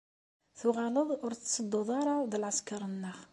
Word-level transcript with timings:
Tuɣaleḍ 0.59 1.09
ur 1.25 1.31
tettedduḍ 1.35 1.89
ara 1.99 2.15
d 2.31 2.33
lɛesker-nneɣ. 2.41 3.17